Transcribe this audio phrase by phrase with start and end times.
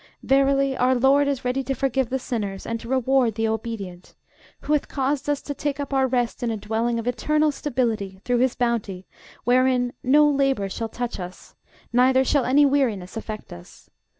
[0.23, 4.15] verily our LORD is ready to forgive the sinners, and to reward the obedient:
[4.61, 8.19] who hath caused us to take up our rest in a dwelling of eternal stability,
[8.25, 9.05] through his bounty,
[9.43, 11.53] wherein no labor shall touch us,
[11.93, 13.91] neither shall any weariness affect us.